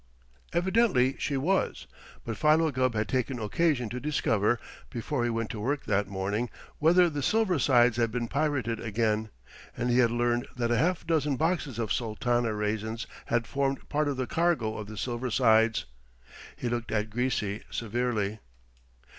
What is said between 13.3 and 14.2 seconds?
formed part of